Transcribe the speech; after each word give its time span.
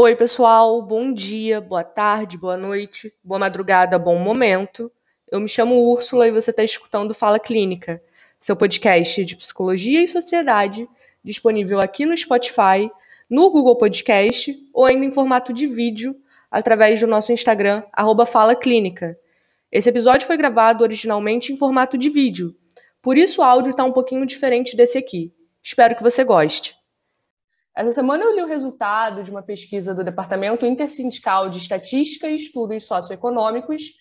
Oi, 0.00 0.14
pessoal, 0.14 0.80
bom 0.80 1.12
dia, 1.12 1.60
boa 1.60 1.82
tarde, 1.82 2.38
boa 2.38 2.56
noite, 2.56 3.12
boa 3.20 3.36
madrugada, 3.36 3.98
bom 3.98 4.16
momento. 4.16 4.92
Eu 5.28 5.40
me 5.40 5.48
chamo 5.48 5.74
Úrsula 5.90 6.28
e 6.28 6.30
você 6.30 6.52
está 6.52 6.62
escutando 6.62 7.12
Fala 7.12 7.40
Clínica, 7.40 8.00
seu 8.38 8.54
podcast 8.54 9.24
de 9.24 9.34
psicologia 9.34 10.00
e 10.00 10.06
sociedade, 10.06 10.88
disponível 11.24 11.80
aqui 11.80 12.06
no 12.06 12.16
Spotify, 12.16 12.88
no 13.28 13.50
Google 13.50 13.76
Podcast 13.76 14.56
ou 14.72 14.84
ainda 14.84 15.04
em 15.04 15.10
formato 15.10 15.52
de 15.52 15.66
vídeo 15.66 16.14
através 16.48 17.00
do 17.00 17.08
nosso 17.08 17.32
Instagram, 17.32 17.82
arroba 17.92 18.24
Fala 18.24 18.54
Clínica. 18.54 19.18
Esse 19.72 19.88
episódio 19.88 20.28
foi 20.28 20.36
gravado 20.36 20.84
originalmente 20.84 21.52
em 21.52 21.56
formato 21.56 21.98
de 21.98 22.08
vídeo, 22.08 22.54
por 23.02 23.18
isso 23.18 23.40
o 23.40 23.44
áudio 23.44 23.72
está 23.72 23.82
um 23.82 23.92
pouquinho 23.92 24.24
diferente 24.24 24.76
desse 24.76 24.96
aqui. 24.96 25.34
Espero 25.60 25.96
que 25.96 26.04
você 26.04 26.22
goste. 26.22 26.77
Essa 27.78 27.92
semana 27.92 28.24
eu 28.24 28.34
li 28.34 28.42
o 28.42 28.48
resultado 28.48 29.22
de 29.22 29.30
uma 29.30 29.40
pesquisa 29.40 29.94
do 29.94 30.02
Departamento 30.02 30.66
Intersindical 30.66 31.48
de 31.48 31.58
Estatística 31.58 32.26
e 32.26 32.34
Estudos 32.34 32.84
Socioeconômicos, 32.84 33.92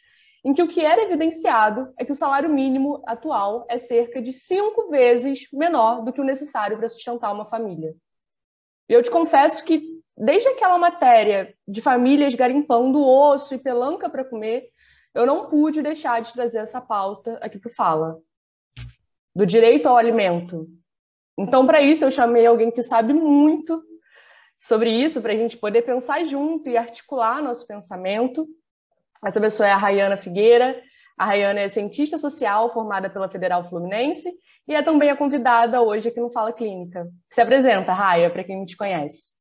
em 0.43 0.51
que 0.51 0.63
o 0.63 0.67
que 0.67 0.83
era 0.83 1.03
evidenciado 1.03 1.93
é 1.95 2.03
que 2.03 2.11
o 2.11 2.15
salário 2.15 2.49
mínimo 2.49 3.03
atual 3.05 3.67
é 3.69 3.77
cerca 3.77 4.19
de 4.19 4.33
cinco 4.33 4.89
vezes 4.89 5.47
menor 5.53 6.03
do 6.03 6.11
que 6.11 6.19
o 6.19 6.23
necessário 6.23 6.75
para 6.75 6.89
sustentar 6.89 7.31
uma 7.31 7.45
família. 7.45 7.95
E 8.89 8.93
eu 8.93 9.03
te 9.03 9.11
confesso 9.11 9.63
que, 9.63 10.01
desde 10.17 10.49
aquela 10.49 10.79
matéria 10.79 11.53
de 11.67 11.79
famílias 11.79 12.33
garimpando 12.33 13.07
osso 13.07 13.53
e 13.53 13.59
pelanca 13.59 14.09
para 14.09 14.25
comer, 14.25 14.71
eu 15.13 15.23
não 15.23 15.49
pude 15.51 15.83
deixar 15.83 16.19
de 16.19 16.33
trazer 16.33 16.57
essa 16.57 16.81
pauta 16.81 17.37
aqui 17.43 17.59
para 17.59 17.71
Fala. 17.71 18.17
Do 19.35 19.45
direito 19.45 19.87
ao 19.87 19.97
alimento. 19.97 20.67
Então, 21.37 21.65
para 21.67 21.81
isso, 21.81 22.03
eu 22.03 22.11
chamei 22.11 22.45
alguém 22.45 22.71
que 22.71 22.81
sabe 22.81 23.13
muito 23.13 23.83
sobre 24.59 24.89
isso, 24.89 25.21
para 25.21 25.33
a 25.33 25.35
gente 25.35 25.55
poder 25.55 25.83
pensar 25.83 26.23
junto 26.23 26.67
e 26.67 26.77
articular 26.77 27.43
nosso 27.43 27.67
pensamento. 27.67 28.47
Essa 29.23 29.39
pessoa 29.39 29.67
é 29.67 29.71
a 29.71 29.77
Rayana 29.77 30.17
Figueira. 30.17 30.81
A 31.17 31.25
Rayana 31.25 31.61
é 31.61 31.69
cientista 31.69 32.17
social 32.17 32.71
formada 32.71 33.09
pela 33.09 33.29
Federal 33.29 33.67
Fluminense 33.67 34.31
e 34.67 34.75
é 34.75 34.83
também 34.83 35.09
a 35.09 35.17
convidada 35.17 35.81
hoje 35.81 36.09
aqui 36.09 36.19
no 36.19 36.31
Fala 36.31 36.53
Clínica. 36.53 37.07
Se 37.29 37.41
apresenta, 37.41 37.93
Raya, 37.93 38.29
para 38.29 38.43
quem 38.43 38.57
não 38.57 38.65
te 38.65 38.77
conhece. 38.77 39.35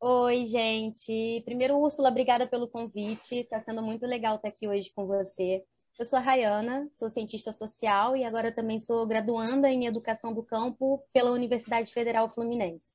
Oi, 0.00 0.44
gente. 0.44 1.42
Primeiro, 1.44 1.78
Úrsula, 1.78 2.10
obrigada 2.10 2.46
pelo 2.46 2.68
convite. 2.68 3.36
Está 3.36 3.58
sendo 3.58 3.82
muito 3.82 4.06
legal 4.06 4.36
estar 4.36 4.48
aqui 4.48 4.68
hoje 4.68 4.92
com 4.94 5.06
você. 5.06 5.64
Eu 5.98 6.04
sou 6.04 6.16
a 6.16 6.22
Rayana, 6.22 6.88
sou 6.94 7.10
cientista 7.10 7.52
social 7.52 8.16
e 8.16 8.22
agora 8.22 8.52
também 8.52 8.78
sou 8.78 9.04
graduanda 9.04 9.68
em 9.68 9.86
Educação 9.86 10.32
do 10.32 10.44
Campo 10.44 11.02
pela 11.12 11.32
Universidade 11.32 11.92
Federal 11.92 12.28
Fluminense. 12.28 12.94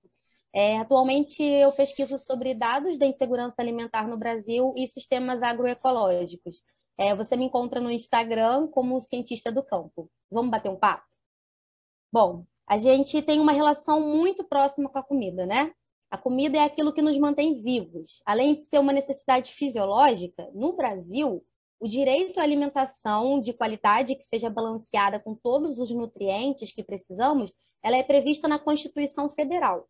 É, 0.53 0.77
atualmente, 0.77 1.43
eu 1.43 1.73
pesquiso 1.73 2.17
sobre 2.17 2.55
dados 2.55 2.97
da 2.97 3.05
insegurança 3.05 3.61
alimentar 3.61 4.07
no 4.07 4.15
Brasil 4.15 4.73
e 4.77 4.87
sistemas 4.87 5.43
agroecológicos. 5.43 6.63
É, 6.97 7.13
você 7.13 7.35
me 7.35 7.43
encontra 7.43 7.81
no 7.81 7.91
Instagram 7.91 8.67
como 8.67 9.01
cientista 9.01 9.51
do 9.51 9.65
campo. 9.65 10.09
Vamos 10.31 10.51
bater 10.51 10.69
um 10.69 10.79
papo? 10.79 11.03
Bom, 12.09 12.45
a 12.65 12.77
gente 12.77 13.21
tem 13.21 13.41
uma 13.41 13.51
relação 13.51 13.99
muito 13.99 14.45
próxima 14.45 14.89
com 14.89 14.99
a 14.99 15.03
comida, 15.03 15.45
né? 15.45 15.73
A 16.09 16.17
comida 16.17 16.57
é 16.57 16.61
aquilo 16.61 16.93
que 16.93 17.01
nos 17.01 17.17
mantém 17.17 17.59
vivos. 17.61 18.21
Além 18.25 18.55
de 18.55 18.63
ser 18.63 18.79
uma 18.79 18.93
necessidade 18.93 19.51
fisiológica, 19.51 20.49
no 20.53 20.73
Brasil, 20.73 21.43
o 21.79 21.87
direito 21.87 22.39
à 22.39 22.43
alimentação 22.43 23.39
de 23.39 23.53
qualidade 23.53 24.15
que 24.15 24.23
seja 24.23 24.49
balanceada 24.49 25.19
com 25.19 25.35
todos 25.35 25.79
os 25.79 25.91
nutrientes 25.91 26.71
que 26.71 26.83
precisamos, 26.83 27.51
ela 27.83 27.97
é 27.97 28.03
prevista 28.03 28.47
na 28.47 28.57
Constituição 28.57 29.29
Federal. 29.29 29.87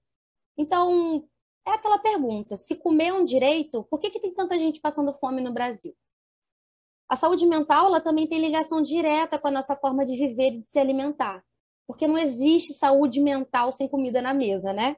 Então, 0.58 1.24
é 1.66 1.72
aquela 1.72 2.00
pergunta: 2.00 2.58
se 2.58 2.76
comer 2.76 3.08
é 3.08 3.14
um 3.14 3.24
direito, 3.24 3.84
por 3.84 4.00
que, 4.00 4.10
que 4.10 4.20
tem 4.20 4.34
tanta 4.34 4.58
gente 4.58 4.82
passando 4.82 5.14
fome 5.14 5.42
no 5.42 5.54
Brasil? 5.54 5.96
A 7.08 7.16
saúde 7.16 7.46
mental 7.46 7.88
ela 7.88 8.02
também 8.02 8.28
tem 8.28 8.40
ligação 8.40 8.82
direta 8.82 9.38
com 9.38 9.48
a 9.48 9.52
nossa 9.52 9.76
forma 9.76 10.06
de 10.06 10.16
viver 10.16 10.54
e 10.54 10.62
de 10.62 10.68
se 10.68 10.80
alimentar, 10.80 11.44
porque 11.86 12.08
não 12.08 12.18
existe 12.18 12.74
saúde 12.74 13.22
mental 13.22 13.72
sem 13.72 13.88
comida 13.88 14.22
na 14.22 14.34
mesa, 14.34 14.74
né? 14.74 14.96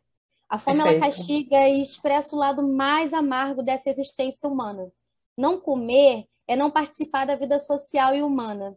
A 0.47 0.57
fome 0.57 0.79
ela 0.79 0.99
castiga 0.99 1.67
e 1.67 1.81
expressa 1.81 2.35
o 2.35 2.39
lado 2.39 2.61
mais 2.63 3.13
amargo 3.13 3.63
dessa 3.63 3.89
existência 3.89 4.47
humana. 4.47 4.91
Não 5.35 5.59
comer 5.59 6.25
é 6.47 6.55
não 6.55 6.71
participar 6.71 7.25
da 7.25 7.35
vida 7.35 7.59
social 7.59 8.15
e 8.15 8.21
humana. 8.21 8.75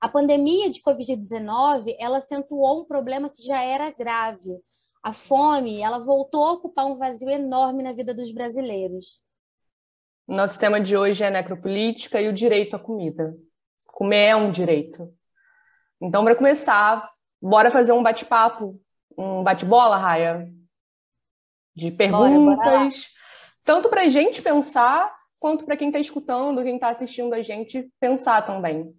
A 0.00 0.08
pandemia 0.08 0.70
de 0.70 0.80
Covid-19, 0.82 1.94
ela 1.98 2.18
acentuou 2.18 2.82
um 2.82 2.84
problema 2.84 3.28
que 3.28 3.42
já 3.42 3.62
era 3.62 3.90
grave. 3.90 4.56
A 5.02 5.12
fome, 5.12 5.80
ela 5.80 5.98
voltou 5.98 6.44
a 6.44 6.52
ocupar 6.52 6.86
um 6.86 6.96
vazio 6.96 7.28
enorme 7.28 7.82
na 7.82 7.92
vida 7.92 8.14
dos 8.14 8.32
brasileiros. 8.32 9.20
Nosso 10.26 10.58
tema 10.58 10.80
de 10.80 10.96
hoje 10.96 11.24
é 11.24 11.30
necropolítica 11.30 12.20
e 12.20 12.28
o 12.28 12.32
direito 12.32 12.76
à 12.76 12.78
comida. 12.78 13.34
Comer 13.86 14.26
é 14.26 14.36
um 14.36 14.50
direito. 14.50 15.12
Então, 16.00 16.24
para 16.24 16.36
começar, 16.36 17.10
bora 17.42 17.70
fazer 17.70 17.92
um 17.92 18.02
bate-papo, 18.02 18.80
um 19.18 19.42
bate-bola, 19.42 19.96
Raia? 19.96 20.50
de 21.74 21.90
perguntas, 21.90 22.60
bora, 22.62 22.78
bora 22.78 22.88
tanto 23.64 23.88
para 23.88 24.02
a 24.02 24.08
gente 24.08 24.42
pensar, 24.42 25.12
quanto 25.40 25.64
para 25.64 25.76
quem 25.76 25.88
está 25.88 25.98
escutando, 25.98 26.62
quem 26.62 26.74
está 26.74 26.90
assistindo 26.90 27.34
a 27.34 27.42
gente 27.42 27.90
pensar 27.98 28.42
também. 28.42 28.94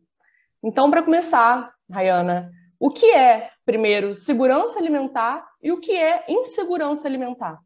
Então, 0.63 0.89
para 0.89 1.03
começar, 1.03 1.71
Rayana, 1.89 2.51
o 2.79 2.89
que 2.89 3.05
é, 3.11 3.51
primeiro, 3.63 4.17
segurança 4.17 4.79
alimentar 4.79 5.47
e 5.61 5.71
o 5.71 5.79
que 5.79 5.91
é 5.91 6.25
insegurança 6.27 7.07
alimentar? 7.07 7.59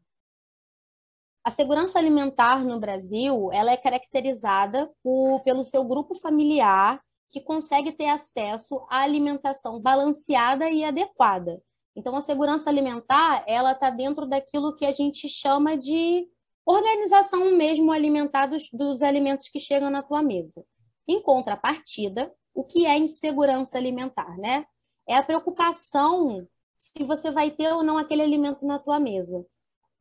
A 1.42 1.50
segurança 1.50 1.98
alimentar 1.98 2.64
no 2.64 2.78
Brasil, 2.78 3.50
ela 3.52 3.70
é 3.70 3.76
caracterizada 3.76 4.90
por, 5.02 5.40
pelo 5.42 5.62
seu 5.62 5.84
grupo 5.84 6.14
familiar 6.14 7.00
que 7.30 7.40
consegue 7.40 7.92
ter 7.92 8.08
acesso 8.08 8.86
à 8.90 9.00
alimentação 9.00 9.80
balanceada 9.80 10.68
e 10.70 10.84
adequada. 10.84 11.62
Então, 11.94 12.14
a 12.14 12.20
segurança 12.20 12.68
alimentar, 12.68 13.42
ela 13.46 13.72
está 13.72 13.88
dentro 13.88 14.26
daquilo 14.26 14.76
que 14.76 14.84
a 14.84 14.92
gente 14.92 15.28
chama 15.28 15.76
de 15.76 16.28
organização 16.66 17.52
mesmo 17.52 17.92
alimentar 17.92 18.46
dos, 18.46 18.68
dos 18.72 19.02
alimentos 19.02 19.48
que 19.48 19.60
chegam 19.60 19.88
na 19.88 20.02
tua 20.02 20.22
mesa. 20.22 20.64
Em 21.08 21.22
contrapartida, 21.22 22.32
o 22.52 22.64
que 22.64 22.84
é 22.84 22.98
insegurança 22.98 23.78
alimentar, 23.78 24.36
né? 24.38 24.66
É 25.08 25.14
a 25.14 25.22
preocupação 25.22 26.46
se 26.76 27.04
você 27.04 27.30
vai 27.30 27.50
ter 27.50 27.72
ou 27.72 27.82
não 27.82 27.96
aquele 27.96 28.22
alimento 28.22 28.66
na 28.66 28.78
tua 28.78 28.98
mesa. 28.98 29.46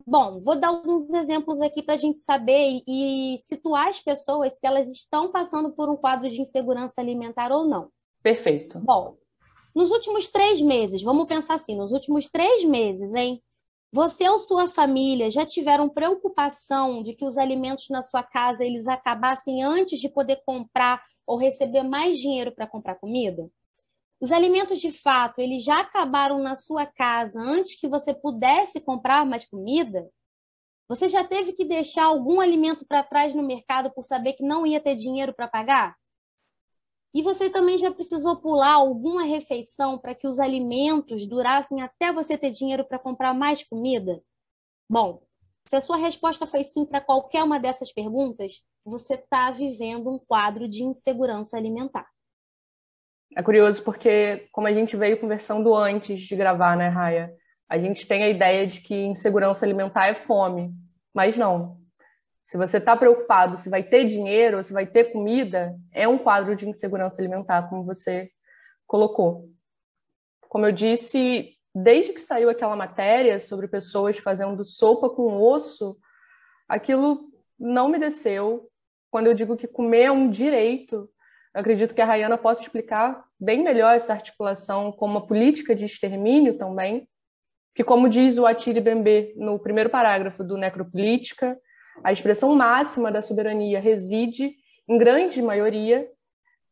Bom, 0.06 0.40
vou 0.40 0.60
dar 0.60 0.70
alguns 0.70 1.10
exemplos 1.10 1.62
aqui 1.62 1.82
para 1.82 1.96
a 1.96 1.98
gente 1.98 2.20
saber 2.20 2.82
e, 2.88 3.36
e 3.36 3.40
situar 3.40 3.88
as 3.88 4.00
pessoas 4.00 4.60
se 4.60 4.68
elas 4.68 4.88
estão 4.90 5.32
passando 5.32 5.72
por 5.74 5.90
um 5.90 5.96
quadro 5.96 6.28
de 6.28 6.42
insegurança 6.42 7.02
alimentar 7.02 7.52
ou 7.52 7.66
não. 7.66 7.90
Perfeito. 8.22 8.80
Bom, 8.80 9.18
nos 9.74 9.92
últimos 9.92 10.28
três 10.28 10.62
meses, 10.62 11.02
vamos 11.02 11.28
pensar 11.28 11.56
assim, 11.56 11.76
nos 11.76 11.92
últimos 11.92 12.28
três 12.28 12.64
meses, 12.64 13.14
hein? 13.14 13.42
Você 13.96 14.28
ou 14.28 14.38
sua 14.40 14.68
família 14.68 15.32
já 15.32 15.46
tiveram 15.46 15.88
preocupação 15.88 17.02
de 17.02 17.14
que 17.14 17.24
os 17.24 17.38
alimentos 17.38 17.88
na 17.90 18.04
sua 18.04 18.22
casa 18.22 18.62
eles 18.62 18.90
acabassem 18.90 19.64
antes 19.64 20.02
de 20.02 20.10
poder 20.10 20.42
comprar 20.46 21.02
ou 21.26 21.38
receber 21.38 21.82
mais 21.82 22.18
dinheiro 22.18 22.52
para 22.54 22.68
comprar 22.68 22.96
comida? 22.96 23.50
Os 24.20 24.34
alimentos 24.34 24.82
de 24.82 24.92
fato, 24.92 25.40
eles 25.40 25.64
já 25.64 25.80
acabaram 25.80 26.40
na 26.44 26.58
sua 26.58 26.86
casa 26.86 27.40
antes 27.40 27.80
que 27.80 27.88
você 27.88 28.14
pudesse 28.14 28.82
comprar 28.82 29.26
mais 29.26 29.46
comida? 29.46 30.12
Você 30.90 31.08
já 31.08 31.24
teve 31.24 31.54
que 31.54 31.64
deixar 31.64 32.04
algum 32.04 32.42
alimento 32.42 32.86
para 32.86 33.02
trás 33.02 33.34
no 33.34 33.44
mercado 33.44 33.90
por 33.94 34.04
saber 34.04 34.34
que 34.34 34.44
não 34.44 34.68
ia 34.68 34.82
ter 34.82 34.96
dinheiro 34.96 35.34
para 35.34 35.48
pagar? 35.48 35.96
E 37.16 37.22
você 37.22 37.50
também 37.50 37.78
já 37.78 37.90
precisou 37.90 38.42
pular 38.42 38.74
alguma 38.74 39.24
refeição 39.24 39.98
para 39.98 40.14
que 40.14 40.28
os 40.28 40.38
alimentos 40.38 41.26
durassem 41.26 41.82
até 41.82 42.12
você 42.12 42.38
ter 42.38 42.50
dinheiro 42.50 42.84
para 42.84 43.00
comprar 43.00 43.34
mais 43.34 43.64
comida? 43.64 44.22
Bom, 44.90 45.22
se 45.66 45.78
a 45.78 45.82
sua 45.82 45.96
resposta 45.96 46.46
foi 46.46 46.66
sim 46.66 46.86
para 46.86 47.00
qualquer 47.00 47.42
uma 47.42 47.58
dessas 47.58 47.90
perguntas, 47.94 48.62
você 48.84 49.14
está 49.14 49.50
vivendo 49.50 50.12
um 50.12 50.20
quadro 50.20 50.68
de 50.68 50.84
insegurança 50.84 51.56
alimentar. 51.56 52.06
É 53.34 53.42
curioso 53.42 53.82
porque, 53.82 54.50
como 54.52 54.68
a 54.68 54.74
gente 54.74 54.98
veio 54.98 55.18
conversando 55.18 55.74
antes 55.74 56.20
de 56.20 56.36
gravar, 56.36 56.76
né, 56.76 56.90
Raia? 56.90 57.34
A 57.70 57.78
gente 57.78 58.06
tem 58.06 58.24
a 58.24 58.30
ideia 58.30 58.68
de 58.68 58.82
que 58.82 58.94
insegurança 58.94 59.66
alimentar 59.66 60.08
é 60.08 60.14
fome, 60.14 60.74
mas 61.14 61.38
não. 61.38 61.80
Se 62.46 62.58
você 62.58 62.78
está 62.78 62.96
preocupado 62.96 63.58
se 63.58 63.70
vai 63.70 63.82
ter 63.82 64.06
dinheiro, 64.06 64.64
se 64.64 64.72
vai 64.72 64.86
ter 64.86 65.12
comida, 65.12 65.76
é 65.92 66.08
um 66.08 66.18
quadro 66.18 66.56
de 66.56 66.70
insegurança 66.70 67.20
alimentar, 67.20 67.68
como 67.70 67.84
você 67.84 68.30
colocou. 68.86 69.50
Como 70.48 70.66
eu 70.66 70.72
disse, 70.72 71.58
desde 71.74 72.14
que 72.14 72.22
saiu 72.22 72.50
aquela 72.50 72.76
matéria 72.76 73.40
sobre 73.40 73.68
pessoas 73.68 74.20
fazendo 74.20 74.64
sopa 74.64 75.10
com 75.10 75.42
osso, 75.42 75.98
aquilo 76.70 77.30
não 77.60 77.90
me 77.90 77.98
desceu. 77.98 78.70
Quando 79.10 79.28
eu 79.28 79.34
digo 79.34 79.58
que 79.58 79.68
comer 79.68 80.04
é 80.04 80.12
um 80.12 80.30
direito, 80.30 81.10
acredito 81.54 81.96
que 81.96 82.02
a 82.02 82.06
Rayana 82.06 82.38
possa 82.38 82.62
explicar 82.62 83.26
bem 83.40 83.64
melhor 83.64 83.96
essa 83.96 84.14
articulação 84.14 84.92
com 84.92 85.06
uma 85.06 85.26
política 85.26 85.76
de 85.76 85.86
extermínio 85.86 86.58
também. 86.58 87.08
que, 87.74 87.84
como 87.84 88.08
diz 88.08 88.38
o 88.38 88.46
Attili 88.46 88.80
Bembe 88.80 89.34
no 89.36 89.60
primeiro 89.60 89.90
parágrafo 89.90 90.46
do 90.46 90.58
Necropolítica, 90.58 91.60
a 92.04 92.12
expressão 92.12 92.56
máxima 92.56 93.12
da 93.12 93.22
soberania 93.22 93.80
reside, 93.80 94.56
em 94.88 94.98
grande 94.98 95.42
maioria, 95.42 96.10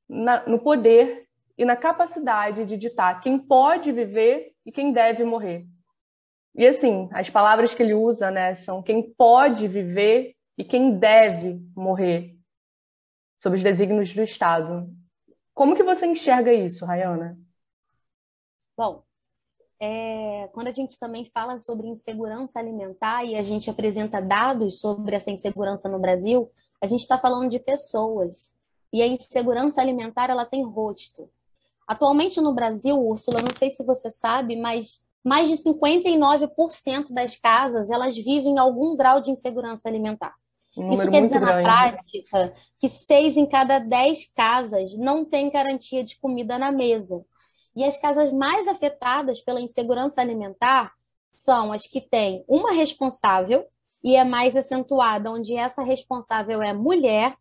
na, 0.07 0.47
no 0.47 0.59
poder 0.59 1.27
e 1.57 1.65
na 1.65 1.75
capacidade 1.75 2.65
de 2.65 2.77
ditar 2.77 3.21
quem 3.21 3.37
pode 3.39 3.91
viver 3.91 4.53
e 4.65 4.71
quem 4.71 4.91
deve 4.91 5.23
morrer. 5.23 5.65
E 6.55 6.67
assim, 6.67 7.09
as 7.13 7.29
palavras 7.29 7.73
que 7.73 7.81
ele 7.81 7.93
usa, 7.93 8.29
né, 8.29 8.53
são 8.55 8.83
quem 8.83 9.11
pode 9.13 9.67
viver 9.67 10.35
e 10.57 10.63
quem 10.63 10.97
deve 10.97 11.59
morrer, 11.75 12.37
sob 13.37 13.55
os 13.55 13.63
desígnios 13.63 14.13
do 14.13 14.21
Estado. 14.21 14.87
Como 15.53 15.75
que 15.75 15.83
você 15.83 16.05
enxerga 16.05 16.53
isso, 16.53 16.85
Rayana? 16.85 17.37
Bom, 18.77 19.03
é, 19.85 20.47
quando 20.53 20.69
a 20.69 20.71
gente 20.71 20.97
também 20.97 21.25
fala 21.25 21.59
sobre 21.59 21.89
insegurança 21.89 22.57
alimentar 22.57 23.25
e 23.25 23.35
a 23.35 23.43
gente 23.43 23.69
apresenta 23.69 24.21
dados 24.21 24.79
sobre 24.79 25.13
essa 25.13 25.29
insegurança 25.29 25.89
no 25.89 25.99
Brasil, 25.99 26.49
a 26.81 26.87
gente 26.87 27.01
está 27.01 27.17
falando 27.17 27.49
de 27.49 27.59
pessoas. 27.59 28.55
E 28.93 29.01
a 29.01 29.07
insegurança 29.07 29.81
alimentar 29.81 30.29
ela 30.29 30.45
tem 30.45 30.63
rosto. 30.63 31.29
Atualmente 31.85 32.39
no 32.39 32.53
Brasil, 32.53 32.97
Úrsula, 32.97 33.41
não 33.41 33.53
sei 33.53 33.71
se 33.71 33.83
você 33.83 34.09
sabe, 34.09 34.55
mas 34.55 35.05
mais 35.21 35.49
de 35.49 35.57
59% 35.57 37.11
das 37.11 37.35
casas 37.35 37.91
elas 37.91 38.15
vivem 38.15 38.57
algum 38.57 38.95
grau 38.95 39.19
de 39.19 39.31
insegurança 39.31 39.89
alimentar. 39.89 40.33
Um 40.77 40.91
Isso 40.91 41.11
quer 41.11 41.23
dizer, 41.25 41.41
grande. 41.41 41.61
na 41.61 41.61
prática, 41.61 42.53
que 42.79 42.87
seis 42.87 43.35
em 43.35 43.45
cada 43.45 43.79
dez 43.79 44.31
casas 44.33 44.95
não 44.95 45.25
têm 45.25 45.51
garantia 45.51 46.05
de 46.05 46.17
comida 46.21 46.57
na 46.57 46.71
mesa. 46.71 47.21
E 47.75 47.83
as 47.83 47.99
casas 47.99 48.31
mais 48.31 48.67
afetadas 48.67 49.41
pela 49.41 49.61
insegurança 49.61 50.21
alimentar 50.21 50.93
são 51.37 51.71
as 51.71 51.83
que 51.83 52.01
têm 52.01 52.43
uma 52.47 52.71
responsável 52.71 53.65
e 54.03 54.15
é 54.15 54.23
mais 54.23 54.55
acentuada, 54.55 55.31
onde 55.31 55.55
essa 55.55 55.83
responsável 55.83 56.61
é 56.61 56.73
mulher 56.73 57.35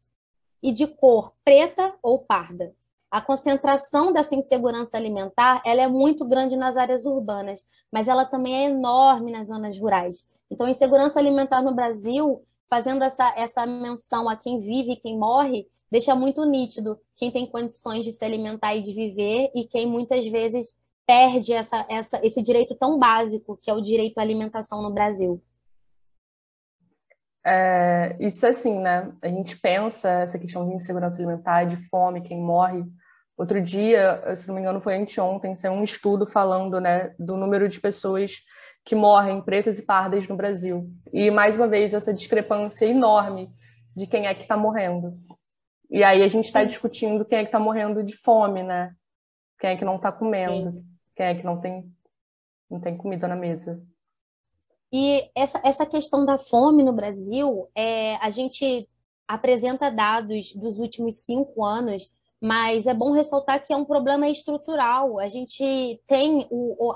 e 0.63 0.73
de 0.73 0.87
cor 0.87 1.33
preta 1.45 1.95
ou 2.03 2.21
parda 2.21 2.75
a 3.13 3.21
concentração 3.21 4.11
dessa 4.11 4.35
insegurança 4.35 4.97
alimentar 4.97 5.61
ela 5.67 5.83
é 5.83 5.87
muito 5.87 6.25
grande 6.25 6.57
nas 6.57 6.79
áreas 6.79 7.05
urbanas, 7.05 7.61
mas 7.93 8.09
ela 8.09 8.25
também 8.25 8.55
é 8.55 8.71
enorme 8.71 9.31
nas 9.31 9.49
zonas 9.49 9.79
rurais. 9.79 10.27
Então, 10.51 10.67
a 10.67 10.71
insegurança 10.71 11.21
alimentar 11.21 11.61
no 11.61 11.75
Brasil, 11.75 12.43
fazendo 12.71 13.05
essa, 13.05 13.31
essa 13.37 13.67
menção 13.67 14.31
a 14.31 14.35
quem 14.35 14.59
vive 14.59 14.93
e 14.93 14.97
quem 14.97 15.19
morre, 15.19 15.69
deixa 15.93 16.15
muito 16.15 16.45
nítido 16.47 16.99
quem 17.15 17.31
tem 17.31 17.47
condições 17.47 18.05
de 18.05 18.13
se 18.13 18.25
alimentar 18.25 18.75
e 18.75 18.81
de 18.81 18.95
viver 18.95 19.51
e 19.55 19.67
quem 19.67 19.87
muitas 19.87 20.27
vezes 20.27 20.81
perde 21.07 21.53
essa, 21.53 21.87
essa, 21.89 22.19
esse 22.25 22.43
direito 22.43 22.75
tão 22.75 22.99
básico 22.99 23.59
que 23.61 23.71
é 23.71 23.75
o 23.75 23.83
direito 23.83 24.17
à 24.17 24.23
alimentação 24.23 24.81
no 24.81 24.93
Brasil. 24.93 25.43
É, 27.45 28.17
isso 28.21 28.47
assim, 28.47 28.79
né? 28.81 29.13
A 29.23 29.29
gente 29.29 29.59
pensa 29.59 30.09
essa 30.09 30.39
questão 30.39 30.67
de 30.67 30.75
insegurança 30.75 31.19
alimentar, 31.19 31.65
de 31.65 31.77
fome, 31.89 32.23
quem 32.23 32.41
morre, 32.41 32.85
Outro 33.37 33.61
dia, 33.61 34.23
se 34.37 34.47
não 34.47 34.55
me 34.55 34.61
engano, 34.61 34.81
foi 34.81 34.95
anteontem, 34.95 35.57
saiu 35.57 35.73
um 35.73 35.83
estudo 35.83 36.27
falando 36.27 36.81
né, 36.81 37.15
do 37.19 37.37
número 37.37 37.69
de 37.69 37.81
pessoas 37.81 38.37
que 38.85 38.95
morrem 38.95 39.41
pretas 39.41 39.79
e 39.79 39.87
pardas 39.87 40.29
no 40.29 40.37
Brasil. 40.37 40.89
E, 41.13 41.31
mais 41.31 41.57
uma 41.57 41.67
vez, 41.67 41.95
essa 41.95 42.13
discrepância 42.13 42.85
enorme 42.85 43.51
de 43.97 44.07
quem 44.07 44.27
é 44.27 44.35
que 44.35 44.43
está 44.43 44.57
morrendo. 44.57 45.19
E 45.93 46.03
aí 46.03 46.23
a 46.23 46.29
gente 46.29 46.47
está 46.47 46.65
discutindo 46.65 47.25
quem 47.25 47.39
é 47.39 47.43
que 47.43 47.49
está 47.49 47.61
morrendo 47.61 48.03
de 48.03 48.17
fome, 48.17 48.63
né? 48.63 48.97
Quem 49.61 49.71
é 49.71 49.77
que 49.77 49.85
não 49.85 49.97
está 49.97 50.11
comendo, 50.11 50.73
Sim. 50.73 50.85
quem 51.15 51.27
é 51.27 51.35
que 51.35 51.45
não 51.45 51.61
tem, 51.61 51.93
não 52.69 52.81
tem 52.81 52.97
comida 52.97 53.29
na 53.29 53.37
mesa. 53.37 53.81
E 54.93 55.31
essa, 55.37 55.61
essa 55.65 55.87
questão 55.87 56.27
da 56.27 56.39
fome 56.39 56.83
no 56.83 56.93
Brasil, 56.93 57.69
é, 57.75 58.17
a 58.17 58.31
gente 58.31 58.89
apresenta 59.29 59.91
dados 59.91 60.53
dos 60.55 60.81
últimos 60.81 61.25
cinco 61.25 61.65
anos 61.65 62.11
mas 62.43 62.89
é 62.89 62.93
bom 62.93 63.13
ressaltar 63.13 63.65
que 63.65 63.73
é 63.73 63.77
um 63.77 63.85
problema 63.85 64.29
estrutural. 64.29 65.21
A 65.21 65.29
gente 65.29 66.03
tem 66.09 66.45
o, 66.51 66.91
o, 66.91 66.95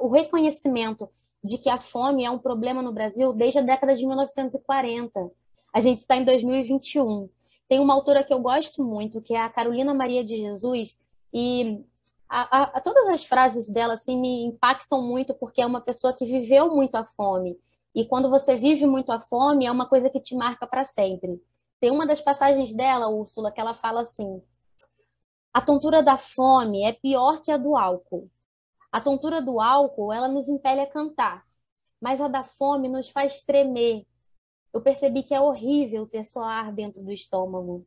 o 0.00 0.08
reconhecimento 0.10 1.08
de 1.42 1.56
que 1.56 1.70
a 1.70 1.78
fome 1.78 2.24
é 2.24 2.30
um 2.30 2.38
problema 2.38 2.82
no 2.82 2.92
Brasil 2.92 3.32
desde 3.32 3.60
a 3.60 3.62
década 3.62 3.94
de 3.94 4.04
1940. 4.04 5.30
A 5.72 5.80
gente 5.80 5.98
está 5.98 6.16
em 6.16 6.24
2021. 6.24 7.28
Tem 7.68 7.80
uma 7.80 7.94
autora 7.94 8.22
que 8.22 8.32
eu 8.32 8.40
gosto 8.40 8.82
muito, 8.84 9.20
que 9.20 9.34
é 9.34 9.40
a 9.40 9.50
Carolina 9.50 9.92
Maria 9.92 10.24
de 10.24 10.36
Jesus, 10.36 10.98
e 11.32 11.84
a, 12.28 12.58
a, 12.58 12.62
a 12.78 12.80
todas 12.80 13.08
as 13.08 13.24
frases 13.24 13.70
dela 13.70 13.94
assim, 13.94 14.20
me 14.20 14.44
impactam 14.44 15.02
muito, 15.02 15.34
porque 15.34 15.60
é 15.60 15.66
uma 15.66 15.80
pessoa 15.80 16.12
que 16.12 16.24
viveu 16.24 16.74
muito 16.74 16.94
a 16.94 17.04
fome. 17.04 17.58
E 17.94 18.04
quando 18.04 18.28
você 18.28 18.56
vive 18.56 18.86
muito 18.86 19.10
a 19.10 19.18
fome, 19.18 19.66
é 19.66 19.70
uma 19.70 19.88
coisa 19.88 20.10
que 20.10 20.20
te 20.20 20.34
marca 20.36 20.66
para 20.66 20.84
sempre. 20.84 21.40
Tem 21.80 21.90
uma 21.90 22.06
das 22.06 22.20
passagens 22.20 22.74
dela, 22.74 23.08
Úrsula, 23.08 23.50
que 23.50 23.60
ela 23.60 23.74
fala 23.74 24.02
assim: 24.02 24.42
a 25.52 25.60
tontura 25.60 26.02
da 26.02 26.18
fome 26.18 26.82
é 26.82 26.92
pior 26.92 27.40
que 27.40 27.50
a 27.50 27.56
do 27.56 27.76
álcool. 27.76 28.30
A 28.92 29.00
tontura 29.00 29.40
do 29.40 29.60
álcool, 29.60 30.12
ela 30.12 30.28
nos 30.28 30.48
impele 30.48 30.80
a 30.80 30.86
cantar, 30.86 31.44
mas 32.00 32.20
a 32.20 32.28
da 32.28 32.44
fome 32.44 32.88
nos 32.88 33.08
faz 33.08 33.42
tremer. 33.42 34.06
Eu 34.76 34.82
percebi 34.82 35.22
que 35.22 35.34
é 35.34 35.40
horrível 35.40 36.06
ter 36.06 36.22
só 36.22 36.42
ar 36.42 36.70
dentro 36.70 37.02
do 37.02 37.10
estômago. 37.10 37.86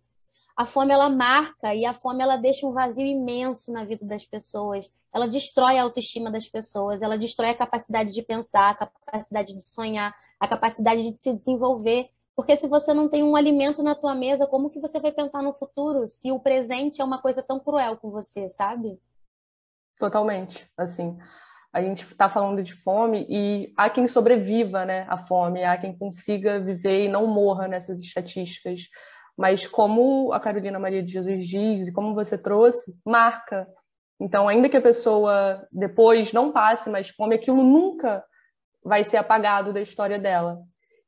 A 0.57 0.65
fome 0.65 0.91
ela 0.91 1.07
marca 1.07 1.75
e 1.75 1.85
a 1.85 1.93
fome 1.93 2.23
ela 2.23 2.35
deixa 2.35 2.65
um 2.65 2.73
vazio 2.73 3.05
imenso 3.05 3.71
na 3.71 3.85
vida 3.85 4.03
das 4.03 4.25
pessoas. 4.25 4.91
Ela 5.13 5.27
destrói 5.27 5.77
a 5.77 5.83
autoestima 5.83 6.31
das 6.31 6.47
pessoas, 6.47 7.03
ela 7.03 7.15
destrói 7.15 7.51
a 7.51 7.55
capacidade 7.55 8.11
de 8.11 8.23
pensar, 8.23 8.71
a 8.71 8.73
capacidade 8.73 9.53
de 9.53 9.61
sonhar, 9.61 10.15
a 10.39 10.47
capacidade 10.47 11.11
de 11.11 11.15
se 11.19 11.31
desenvolver. 11.31 12.09
Porque 12.35 12.57
se 12.57 12.67
você 12.67 12.91
não 12.91 13.07
tem 13.07 13.23
um 13.23 13.35
alimento 13.35 13.83
na 13.83 13.93
tua 13.93 14.15
mesa, 14.15 14.47
como 14.47 14.71
que 14.71 14.79
você 14.79 14.99
vai 14.99 15.11
pensar 15.11 15.43
no 15.43 15.53
futuro 15.53 16.07
se 16.07 16.31
o 16.31 16.39
presente 16.39 17.01
é 17.01 17.05
uma 17.05 17.21
coisa 17.21 17.43
tão 17.43 17.59
cruel 17.59 17.97
com 17.97 18.09
você, 18.09 18.49
sabe? 18.49 18.99
Totalmente. 19.99 20.67
Assim, 20.75 21.19
a 21.71 21.81
gente 21.81 22.03
está 22.03 22.27
falando 22.27 22.63
de 22.63 22.73
fome 22.73 23.25
e 23.29 23.71
há 23.77 23.89
quem 23.89 24.07
sobreviva, 24.07 24.85
né, 24.85 25.05
à 25.07 25.17
fome, 25.17 25.63
há 25.63 25.77
quem 25.77 25.95
consiga 25.95 26.59
viver 26.59 27.05
e 27.05 27.09
não 27.09 27.27
morra 27.27 27.67
nessas 27.67 27.99
estatísticas. 28.01 28.89
Mas 29.37 29.65
como 29.67 30.33
a 30.33 30.39
Carolina 30.39 30.79
Maria 30.79 31.03
de 31.03 31.11
Jesus 31.11 31.47
diz 31.47 31.87
e 31.87 31.93
como 31.93 32.13
você 32.13 32.37
trouxe, 32.37 32.97
marca. 33.05 33.67
Então, 34.19 34.49
ainda 34.49 34.67
que 34.67 34.75
a 34.75 34.81
pessoa 34.81 35.65
depois 35.71 36.33
não 36.33 36.51
passe 36.51 36.89
mais 36.89 37.09
fome, 37.09 37.35
aquilo 37.35 37.63
nunca 37.63 38.23
vai 38.83 39.03
ser 39.03 39.17
apagado 39.17 39.71
da 39.71 39.79
história 39.79 40.19
dela. 40.19 40.59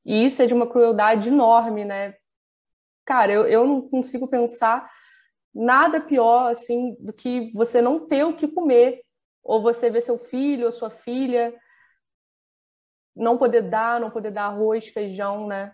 E 0.06 0.24
isso 0.24 0.42
é 0.42 0.46
de 0.46 0.54
uma 0.54 0.68
crueldade 0.68 1.28
enorme, 1.30 1.84
né? 1.84 2.14
Cara, 3.06 3.32
eu, 3.32 3.46
eu 3.48 3.66
não 3.66 3.82
consigo 3.82 4.28
pensar 4.28 4.90
nada 5.54 6.00
pior 6.00 6.52
assim 6.52 6.96
do 7.00 7.12
que 7.12 7.52
você 7.54 7.82
não 7.82 8.08
ter 8.08 8.24
o 8.24 8.34
que 8.34 8.48
comer, 8.48 9.02
ou 9.44 9.62
você 9.62 9.90
ver 9.90 10.02
seu 10.02 10.18
filho 10.18 10.66
ou 10.66 10.72
sua 10.72 10.90
filha 10.90 11.54
não 13.16 13.38
poder 13.38 13.62
dar, 13.62 14.00
não 14.00 14.10
poder 14.10 14.32
dar 14.32 14.46
arroz, 14.46 14.88
feijão, 14.88 15.48
né? 15.48 15.74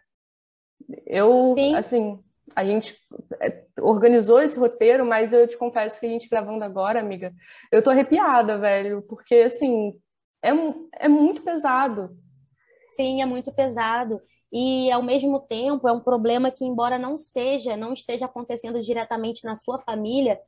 Eu, 1.06 1.54
Sim. 1.58 1.76
assim, 1.76 2.24
a 2.56 2.64
gente 2.64 2.98
é, 3.42 3.64
organizou 3.80 4.42
esse 4.42 4.60
roteiro, 4.60 5.06
mas 5.06 5.34
eu 5.34 5.48
te 5.48 5.58
confesso 5.58 6.00
que 6.00 6.06
a 6.06 6.10
gente 6.10 6.30
gravando 6.30 6.64
agora, 6.64 7.00
amiga, 7.00 7.34
eu 7.72 7.84
tô 7.84 7.90
arrepiada, 7.90 8.58
velho, 8.58 9.02
porque, 9.04 9.36
assim, 9.36 9.94
é, 10.42 10.50
é 10.94 11.08
muito 11.08 11.44
pesado. 11.44 12.18
Sim, 12.92 13.22
é 13.22 13.26
muito 13.26 13.54
pesado. 13.54 14.22
E, 14.52 14.92
ao 14.92 15.04
mesmo 15.04 15.40
tempo, 15.40 15.88
é 15.88 15.92
um 15.92 16.00
problema 16.00 16.50
que, 16.50 16.66
embora 16.66 16.98
não 16.98 17.18
seja, 17.18 17.76
não 17.78 17.94
esteja 17.94 18.26
acontecendo 18.26 18.80
diretamente 18.82 19.46
na 19.46 19.56
sua 19.56 19.78
família, 19.78 20.40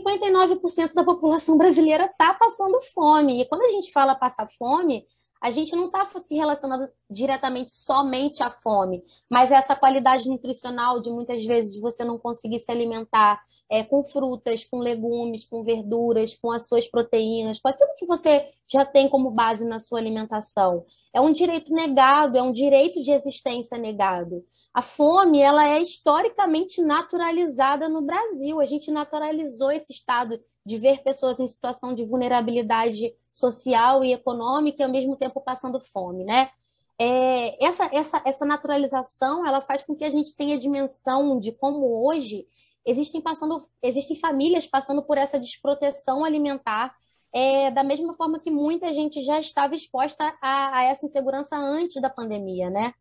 59% 0.00 0.94
da 0.94 1.04
população 1.04 1.56
brasileira 1.56 2.06
está 2.06 2.34
passando 2.34 2.80
fome. 2.94 3.40
E 3.40 3.44
quando 3.46 3.62
a 3.62 3.70
gente 3.70 3.92
fala 3.92 4.14
passar 4.14 4.46
fome, 4.58 5.04
a 5.44 5.50
gente 5.50 5.76
não 5.76 5.88
está 5.88 6.06
se 6.06 6.34
relacionando 6.34 6.90
diretamente 7.10 7.70
somente 7.70 8.42
à 8.42 8.50
fome, 8.50 9.04
mas 9.28 9.52
essa 9.52 9.76
qualidade 9.76 10.26
nutricional 10.26 11.02
de 11.02 11.10
muitas 11.10 11.44
vezes 11.44 11.78
você 11.78 12.02
não 12.02 12.18
conseguir 12.18 12.60
se 12.60 12.72
alimentar 12.72 13.38
é, 13.70 13.84
com 13.84 14.02
frutas, 14.02 14.64
com 14.64 14.78
legumes, 14.78 15.44
com 15.44 15.62
verduras, 15.62 16.34
com 16.34 16.50
as 16.50 16.66
suas 16.66 16.90
proteínas, 16.90 17.60
com 17.60 17.68
aquilo 17.68 17.94
que 17.98 18.06
você 18.06 18.48
já 18.66 18.86
tem 18.86 19.06
como 19.06 19.30
base 19.30 19.66
na 19.66 19.78
sua 19.78 19.98
alimentação. 19.98 20.86
É 21.14 21.20
um 21.20 21.30
direito 21.30 21.70
negado, 21.74 22.38
é 22.38 22.42
um 22.42 22.50
direito 22.50 23.02
de 23.02 23.12
existência 23.12 23.76
negado. 23.76 24.42
A 24.72 24.80
fome, 24.80 25.42
ela 25.42 25.68
é 25.68 25.78
historicamente 25.78 26.80
naturalizada 26.80 27.86
no 27.86 28.00
Brasil. 28.00 28.62
A 28.62 28.64
gente 28.64 28.90
naturalizou 28.90 29.70
esse 29.70 29.92
estado 29.92 30.40
de 30.64 30.78
ver 30.78 31.02
pessoas 31.02 31.38
em 31.38 31.46
situação 31.46 31.94
de 31.94 32.02
vulnerabilidade 32.02 33.14
social 33.34 34.04
e 34.04 34.12
econômica 34.12 34.80
e 34.80 34.84
ao 34.84 34.90
mesmo 34.90 35.16
tempo 35.16 35.40
passando 35.40 35.80
fome, 35.80 36.24
né? 36.24 36.50
É, 36.96 37.64
essa, 37.64 37.90
essa, 37.92 38.22
essa 38.24 38.44
naturalização 38.44 39.44
ela 39.44 39.60
faz 39.60 39.82
com 39.82 39.96
que 39.96 40.04
a 40.04 40.10
gente 40.10 40.36
tenha 40.36 40.56
dimensão 40.56 41.40
de 41.40 41.50
como 41.50 42.06
hoje 42.06 42.46
existem 42.86 43.20
passando 43.20 43.58
existem 43.82 44.16
famílias 44.16 44.64
passando 44.64 45.02
por 45.02 45.18
essa 45.18 45.40
desproteção 45.40 46.24
alimentar 46.24 46.94
é, 47.34 47.72
da 47.72 47.82
mesma 47.82 48.14
forma 48.14 48.38
que 48.38 48.48
muita 48.48 48.94
gente 48.94 49.20
já 49.22 49.40
estava 49.40 49.74
exposta 49.74 50.32
a, 50.40 50.78
a, 50.78 50.84
essa 50.84 51.04
insegurança 51.04 51.56
antes 51.56 52.00
da 52.00 52.08
pandemia, 52.08 52.70
né? 52.70 52.94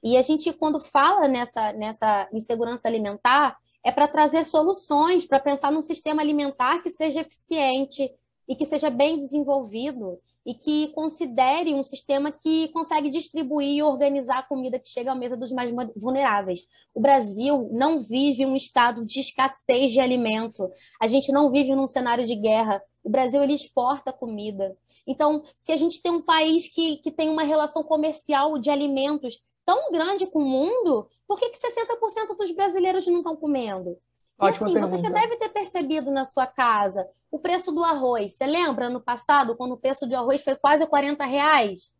E 0.00 0.16
a 0.16 0.22
gente, 0.22 0.52
quando 0.52 0.80
fala 0.80 1.26
nessa, 1.26 1.72
nessa 1.72 2.28
insegurança 2.32 2.86
alimentar, 2.86 3.58
é 3.84 3.90
para 3.90 4.06
trazer 4.06 4.44
soluções, 4.44 5.26
para 5.26 5.40
pensar 5.40 5.72
num 5.72 5.82
sistema 5.82 6.22
alimentar 6.22 6.82
que 6.82 6.90
seja 6.90 7.20
eficiente 7.20 8.10
e 8.50 8.56
que 8.56 8.66
seja 8.66 8.90
bem 8.90 9.16
desenvolvido 9.16 10.18
e 10.44 10.54
que 10.54 10.88
considere 10.88 11.72
um 11.72 11.84
sistema 11.84 12.32
que 12.32 12.66
consegue 12.70 13.08
distribuir 13.08 13.76
e 13.76 13.82
organizar 13.82 14.38
a 14.38 14.42
comida 14.42 14.76
que 14.76 14.88
chega 14.88 15.12
à 15.12 15.14
mesa 15.14 15.36
dos 15.36 15.52
mais 15.52 15.70
vulneráveis. 15.96 16.66
O 16.92 17.00
Brasil 17.00 17.70
não 17.72 18.00
vive 18.00 18.44
um 18.44 18.56
estado 18.56 19.06
de 19.06 19.20
escassez 19.20 19.92
de 19.92 20.00
alimento. 20.00 20.68
A 21.00 21.06
gente 21.06 21.30
não 21.30 21.48
vive 21.48 21.76
num 21.76 21.86
cenário 21.86 22.26
de 22.26 22.34
guerra. 22.34 22.82
O 23.04 23.08
Brasil 23.08 23.40
ele 23.40 23.54
exporta 23.54 24.12
comida. 24.12 24.76
Então, 25.06 25.44
se 25.56 25.70
a 25.70 25.76
gente 25.76 26.02
tem 26.02 26.10
um 26.10 26.22
país 26.22 26.66
que, 26.74 26.96
que 26.96 27.12
tem 27.12 27.28
uma 27.28 27.44
relação 27.44 27.84
comercial 27.84 28.58
de 28.58 28.68
alimentos 28.68 29.38
tão 29.64 29.92
grande 29.92 30.26
com 30.26 30.40
o 30.40 30.48
mundo, 30.48 31.08
por 31.28 31.38
que, 31.38 31.50
que 31.50 31.58
60% 31.58 32.36
dos 32.36 32.50
brasileiros 32.50 33.06
não 33.06 33.18
estão 33.18 33.36
comendo? 33.36 33.96
E 34.40 34.48
assim, 34.48 34.72
pergunta. 34.72 34.86
você 34.86 34.98
já 34.98 35.10
deve 35.10 35.36
ter 35.36 35.48
percebido 35.50 36.10
na 36.10 36.24
sua 36.24 36.46
casa 36.46 37.06
o 37.30 37.38
preço 37.38 37.72
do 37.72 37.84
arroz. 37.84 38.36
Você 38.36 38.46
lembra 38.46 38.88
no 38.88 39.00
passado, 39.00 39.56
quando 39.56 39.72
o 39.72 39.76
preço 39.76 40.06
do 40.06 40.16
arroz 40.16 40.42
foi 40.42 40.56
quase 40.56 40.86
40 40.86 41.24
reais? 41.24 41.96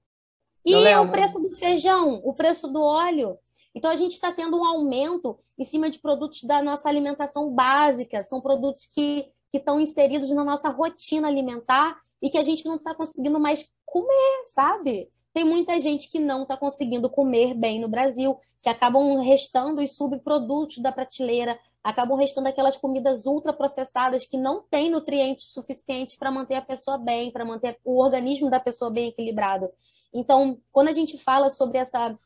E 0.65 0.75
o 0.75 1.11
preço 1.11 1.41
do 1.41 1.53
feijão, 1.53 2.21
o 2.25 2.35
preço 2.35 2.69
do 2.69 2.83
óleo. 2.83 3.39
Então, 3.75 3.91
a 3.91 3.97
gente 3.97 4.13
está 4.13 4.33
tendo 4.33 4.59
um 4.59 4.65
aumento 4.65 5.39
em 5.59 5.65
cima 5.65 5.89
de 5.89 5.99
produtos 5.99 6.43
da 6.43 6.63
nossa 6.63 6.89
alimentação 6.89 7.51
básica. 7.51 8.23
São 8.23 8.41
produtos 8.41 8.87
que, 8.87 9.31
que 9.51 9.59
estão 9.59 9.81
inseridos 9.81 10.31
na 10.31 10.45
nossa 10.45 10.69
rotina 10.69 11.29
alimentar 11.29 11.97
e 12.21 12.29
que 12.29 12.39
a 12.39 12.43
gente 12.43 12.67
não 12.67 12.77
está 12.77 12.95
conseguindo 12.95 13.39
mais 13.39 13.73
comer, 13.87 14.45
sabe? 14.53 15.09
Tem 15.33 15.45
muita 15.45 15.79
gente 15.79 16.11
que 16.11 16.19
não 16.19 16.43
está 16.43 16.57
conseguindo 16.57 17.09
comer 17.09 17.55
bem 17.55 17.81
no 17.81 17.89
Brasil, 17.89 18.37
que 18.61 18.69
acabam 18.69 19.21
restando 19.21 19.81
os 19.81 19.97
subprodutos 19.97 20.79
da 20.79 20.91
prateleira, 20.91 21.59
acabam 21.83 22.19
restando 22.19 22.49
aquelas 22.49 22.77
comidas 22.77 23.27
ultraprocessadas 23.27 24.27
que 24.27 24.37
não 24.37 24.63
têm 24.63 24.91
nutrientes 24.91 25.47
suficientes 25.47 26.17
para 26.17 26.31
manter 26.31 26.55
a 26.55 26.63
pessoa 26.63 26.99
bem, 26.99 27.33
para 27.33 27.45
manter 27.45 27.79
o 27.85 27.99
organismo 27.99 28.51
da 28.51 28.61
pessoa 28.61 28.91
bem 28.91 29.09
equilibrado. 29.09 29.71
Então, 30.13 30.61
quando 30.71 30.89
a 30.89 30.93
gente 30.93 31.17
fala 31.17 31.49
sobre 31.49 31.79
essa, 31.79 32.19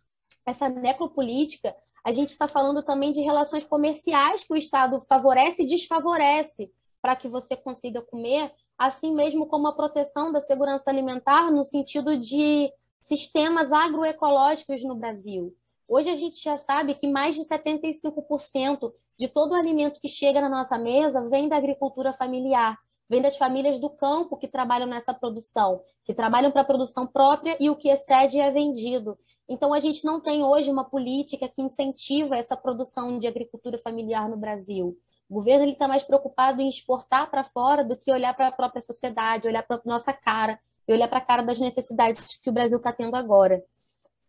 essa 0.45 0.69
necropolítica, 0.69 1.75
a 2.05 2.13
gente 2.13 2.31
está 2.31 2.49
falando 2.49 2.83
também 2.83 3.13
de 3.13 3.21
relações 3.21 3.65
comerciais 3.65 4.45
que 4.45 4.53
o 4.53 4.57
Estado 4.57 5.01
favorece 5.03 5.63
e 5.63 5.67
desfavorece 5.67 6.71
para 7.01 7.15
que 7.15 7.29
você 7.29 7.57
consiga 7.57 8.03
comer, 8.03 8.53
assim 8.79 9.15
mesmo 9.15 9.47
como 9.47 9.69
a 9.69 9.73
proteção 9.73 10.33
da 10.33 10.41
segurança 10.41 10.91
alimentar, 10.91 11.51
no 11.51 11.65
sentido 11.65 12.17
de 12.17 12.73
sistemas 13.01 13.71
agroecológicos 13.73 14.83
no 14.83 14.95
Brasil. 14.95 15.55
Hoje 15.87 16.09
a 16.09 16.17
gente 16.17 16.43
já 16.43 16.57
sabe 16.57 16.95
que 16.95 17.07
mais 17.07 17.37
de 17.37 17.43
75% 17.43 18.93
de 19.19 19.29
todo 19.29 19.53
o 19.53 19.55
alimento 19.55 20.01
que 20.01 20.09
chega 20.09 20.41
na 20.41 20.49
nossa 20.49 20.79
mesa 20.79 21.29
vem 21.29 21.49
da 21.49 21.57
agricultura 21.57 22.13
familiar, 22.13 22.79
vem 23.09 23.23
das 23.23 23.37
famílias 23.37 23.79
do 23.79 23.91
campo 23.91 24.37
que 24.37 24.49
trabalham 24.49 24.87
nessa 24.87 25.15
produção, 25.15 25.81
que 26.05 26.15
trabalham 26.15 26.51
para 26.51 26.63
a 26.63 26.67
produção 26.67 27.07
própria 27.07 27.57
e 27.61 27.71
o 27.71 27.77
que 27.77 27.89
excede 27.89 28.39
é 28.39 28.51
vendido. 28.51 29.19
Então 29.49 29.75
a 29.75 29.81
gente 29.81 30.05
não 30.05 30.21
tem 30.21 30.43
hoje 30.43 30.71
uma 30.71 30.85
política 30.85 31.49
que 31.49 31.63
incentiva 31.63 32.37
essa 32.37 32.57
produção 32.57 33.19
de 33.19 33.27
agricultura 33.27 33.79
familiar 33.79 34.29
no 34.29 34.37
Brasil. 34.37 34.99
O 35.29 35.35
governo 35.35 35.67
está 35.67 35.89
mais 35.89 36.03
preocupado 36.03 36.61
em 36.61 36.69
exportar 36.69 37.31
para 37.31 37.45
fora 37.45 37.85
do 37.85 37.97
que 37.97 38.11
olhar 38.11 38.35
para 38.35 38.49
a 38.49 38.53
própria 38.53 38.81
sociedade, 38.81 39.49
olhar 39.49 39.63
para 39.63 39.77
a 39.77 39.81
nossa 39.85 40.13
cara, 40.13 40.59
e 40.87 40.93
olhar 40.93 41.09
para 41.09 41.19
a 41.19 41.25
cara 41.25 41.43
das 41.43 41.59
necessidades 41.59 42.37
que 42.37 42.51
o 42.51 42.53
Brasil 42.53 42.79
está 42.79 42.93
tendo 42.93 43.17
agora. 43.17 43.65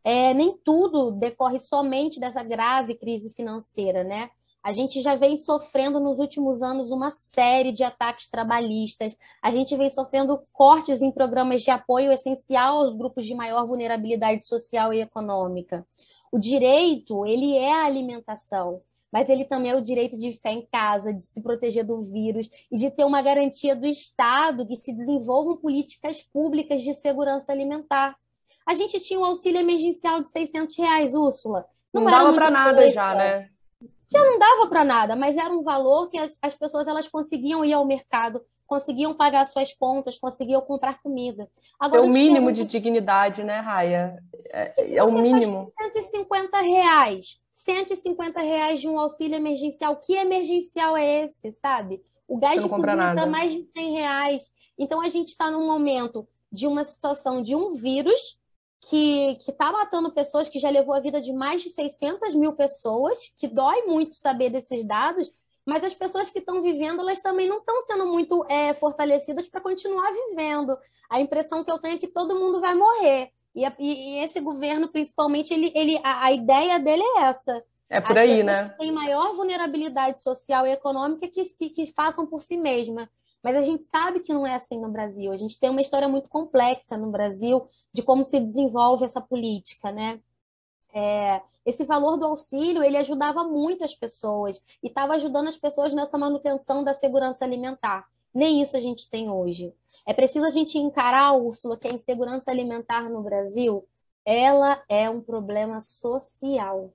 É, 0.03 0.33
nem 0.33 0.57
tudo 0.57 1.11
decorre 1.11 1.59
somente 1.59 2.19
dessa 2.19 2.43
grave 2.43 2.95
crise 2.95 3.33
financeira, 3.33 4.03
né? 4.03 4.29
A 4.65 4.71
gente 4.71 4.99
já 4.99 5.13
vem 5.13 5.37
sofrendo 5.37 5.99
nos 5.99 6.17
últimos 6.17 6.63
anos 6.63 6.89
uma 6.89 7.11
série 7.11 7.71
de 7.71 7.83
ataques 7.83 8.27
trabalhistas, 8.27 9.15
a 9.39 9.51
gente 9.51 9.77
vem 9.77 9.91
sofrendo 9.91 10.41
cortes 10.51 11.03
em 11.03 11.11
programas 11.11 11.61
de 11.61 11.69
apoio 11.69 12.11
essencial 12.11 12.77
aos 12.77 12.95
grupos 12.95 13.27
de 13.27 13.35
maior 13.35 13.67
vulnerabilidade 13.67 14.43
social 14.43 14.91
e 14.91 15.01
econômica. 15.01 15.85
O 16.31 16.39
direito, 16.39 17.27
ele 17.27 17.55
é 17.55 17.73
a 17.73 17.85
alimentação 17.85 18.81
mas 19.11 19.29
ele 19.29 19.45
também 19.45 19.71
é 19.71 19.75
o 19.75 19.81
direito 19.81 20.19
de 20.19 20.33
ficar 20.33 20.51
em 20.51 20.67
casa, 20.69 21.13
de 21.13 21.23
se 21.23 21.41
proteger 21.41 21.85
do 21.85 22.01
vírus 22.01 22.49
e 22.69 22.77
de 22.77 22.91
ter 22.91 23.05
uma 23.05 23.21
garantia 23.21 23.73
do 23.73 23.85
Estado 23.85 24.67
que 24.67 24.75
se 24.75 24.91
desenvolvam 24.93 25.55
políticas 25.55 26.21
públicas 26.21 26.81
de 26.81 26.93
segurança 26.93 27.53
alimentar. 27.53 28.17
A 28.65 28.73
gente 28.73 28.99
tinha 28.99 29.17
um 29.17 29.23
auxílio 29.23 29.61
emergencial 29.61 30.21
de 30.21 30.29
600 30.31 30.77
reais, 30.77 31.15
Úrsula. 31.15 31.65
Não, 31.93 32.03
não 32.03 32.11
dava 32.11 32.33
para 32.33 32.51
nada 32.51 32.91
já, 32.91 33.15
né? 33.15 33.49
Já 34.11 34.23
não 34.23 34.39
dava 34.39 34.67
para 34.67 34.83
nada, 34.83 35.15
mas 35.15 35.37
era 35.37 35.53
um 35.53 35.61
valor 35.61 36.09
que 36.09 36.17
as, 36.17 36.37
as 36.41 36.53
pessoas 36.53 36.87
elas 36.87 37.07
conseguiam 37.07 37.65
ir 37.65 37.73
ao 37.73 37.85
mercado, 37.85 38.43
conseguiam 38.67 39.13
pagar 39.13 39.45
suas 39.45 39.73
contas, 39.73 40.17
conseguiam 40.17 40.61
comprar 40.61 41.01
comida. 41.01 41.49
Agora, 41.79 42.01
é 42.01 42.05
o 42.05 42.09
mínimo 42.09 42.51
de 42.51 42.63
dignidade, 42.65 43.43
né, 43.43 43.59
Raia? 43.59 44.23
É, 44.49 44.95
é 44.95 45.03
o 45.03 45.11
mínimo. 45.11 45.63
150 45.63 46.61
reais 46.61 47.39
150 47.55 48.41
reais 48.41 48.81
de 48.81 48.87
um 48.89 48.99
auxílio 48.99 49.35
emergencial. 49.35 49.95
Que 49.95 50.13
emergencial 50.13 50.95
é 50.97 51.23
esse, 51.23 51.51
sabe? 51.53 52.03
O 52.27 52.37
gás 52.37 52.61
de 52.61 52.69
cozinha 52.69 53.09
está 53.09 53.25
mais 53.25 53.53
de 53.53 53.65
100 53.73 53.93
reais. 53.93 54.51
Então, 54.77 55.01
a 55.01 55.07
gente 55.07 55.29
está 55.29 55.49
num 55.49 55.65
momento 55.65 56.27
de 56.51 56.67
uma 56.67 56.83
situação 56.83 57.41
de 57.41 57.55
um 57.55 57.71
vírus 57.71 58.39
que 58.89 59.37
está 59.47 59.71
matando 59.71 60.11
pessoas, 60.11 60.47
que 60.47 60.59
já 60.59 60.69
levou 60.69 60.93
a 60.93 60.99
vida 60.99 61.19
de 61.19 61.33
mais 61.33 61.63
de 61.63 61.69
600 61.69 62.35
mil 62.35 62.53
pessoas, 62.53 63.31
que 63.35 63.47
dói 63.47 63.83
muito 63.83 64.15
saber 64.15 64.49
desses 64.49 64.85
dados, 64.85 65.31
mas 65.65 65.83
as 65.83 65.93
pessoas 65.93 66.29
que 66.29 66.37
estão 66.37 66.61
vivendo, 66.61 66.99
elas 66.99 67.21
também 67.21 67.47
não 67.47 67.57
estão 67.57 67.81
sendo 67.81 68.05
muito 68.05 68.45
é, 68.47 68.73
fortalecidas 68.75 69.47
para 69.49 69.61
continuar 69.61 70.11
vivendo. 70.11 70.77
A 71.09 71.19
impressão 71.19 71.63
que 71.63 71.71
eu 71.71 71.79
tenho 71.79 71.95
é 71.95 71.99
que 71.99 72.07
todo 72.07 72.39
mundo 72.39 72.61
vai 72.61 72.75
morrer. 72.75 73.31
E, 73.55 73.65
e, 73.79 74.19
esse 74.19 74.39
governo, 74.39 74.87
principalmente, 74.87 75.53
ele, 75.53 75.71
ele, 75.73 75.99
a, 76.03 76.25
a, 76.25 76.31
ideia 76.31 76.77
dele 76.77 77.01
é 77.01 77.21
essa. 77.23 77.63
É 77.89 77.99
por 77.99 78.11
As 78.11 78.17
aí, 78.17 78.43
né? 78.43 78.69
Que 78.69 78.77
têm 78.77 78.91
maior 78.91 79.33
vulnerabilidade 79.33 80.21
social 80.21 80.67
e 80.67 80.71
econômica 80.71 81.27
que 81.27 81.45
se 81.45 81.69
que 81.69 81.87
façam 81.87 82.27
por 82.27 82.41
si 82.41 82.57
mesma. 82.57 83.09
Mas 83.45 83.55
a 83.55 83.61
gente 83.61 83.85
sabe 83.85 84.21
que 84.21 84.33
não 84.33 84.47
é 84.47 84.55
assim 84.55 84.81
no 84.81 84.89
Brasil. 84.89 85.31
A 85.31 85.37
gente 85.37 85.59
tem 85.59 85.69
uma 85.69 85.79
história 85.79 86.09
muito 86.09 86.27
complexa 86.27 86.97
no 86.97 87.11
Brasil 87.11 87.69
de 87.93 88.01
como 88.01 88.23
se 88.23 88.39
desenvolve 88.39 89.05
essa 89.05 89.21
política, 89.21 89.91
né? 89.91 90.19
É, 90.91 91.43
esse 91.63 91.83
valor 91.83 92.17
do 92.17 92.25
auxílio 92.25 92.81
ele 92.81 92.97
ajudava 92.97 93.43
muito 93.43 93.83
as 93.83 93.93
pessoas 93.93 94.59
e 94.81 94.87
estava 94.87 95.13
ajudando 95.13 95.47
as 95.47 95.57
pessoas 95.57 95.93
nessa 95.93 96.17
manutenção 96.17 96.83
da 96.83 96.91
segurança 96.91 97.45
alimentar. 97.45 98.07
Nem 98.33 98.63
isso 98.63 98.75
a 98.75 98.79
gente 98.79 99.07
tem 99.11 99.29
hoje. 99.29 99.71
É 100.07 100.13
preciso 100.15 100.47
a 100.47 100.49
gente 100.49 100.79
encarar, 100.79 101.33
Úrsula, 101.33 101.77
que 101.77 101.87
a 101.87 101.93
insegurança 101.93 102.49
alimentar 102.49 103.11
no 103.11 103.21
Brasil, 103.21 103.87
ela 104.25 104.83
é 104.89 105.07
um 105.07 105.21
problema 105.21 105.79
social. 105.81 106.91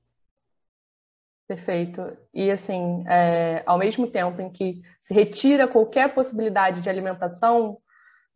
Perfeito. 1.51 2.17
E 2.33 2.49
assim, 2.49 3.03
é, 3.09 3.65
ao 3.67 3.77
mesmo 3.77 4.07
tempo 4.07 4.41
em 4.41 4.49
que 4.49 4.83
se 5.01 5.13
retira 5.13 5.67
qualquer 5.67 6.15
possibilidade 6.15 6.81
de 6.81 6.89
alimentação, 6.89 7.79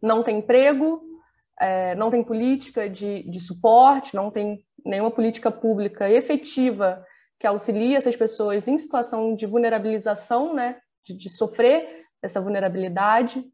não 0.02 0.24
tem 0.24 0.38
emprego, 0.38 1.00
é, 1.60 1.94
não 1.94 2.10
tem 2.10 2.24
política 2.24 2.90
de, 2.90 3.22
de 3.30 3.38
suporte, 3.38 4.16
não 4.16 4.32
tem 4.32 4.64
nenhuma 4.84 5.12
política 5.12 5.48
pública 5.48 6.10
efetiva 6.10 7.06
que 7.38 7.46
auxilie 7.46 7.94
essas 7.94 8.16
pessoas 8.16 8.66
em 8.66 8.78
situação 8.78 9.36
de 9.36 9.46
vulnerabilização, 9.46 10.52
né, 10.52 10.78
de, 11.04 11.16
de 11.16 11.28
sofrer 11.28 12.06
essa 12.20 12.40
vulnerabilidade 12.40 13.44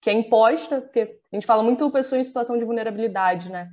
que 0.00 0.08
é 0.08 0.14
imposta, 0.14 0.80
porque 0.80 1.20
a 1.30 1.36
gente 1.36 1.46
fala 1.46 1.62
muito 1.62 1.90
pessoa 1.90 2.18
em 2.18 2.24
situação 2.24 2.56
de 2.56 2.64
vulnerabilidade, 2.64 3.50
né? 3.50 3.68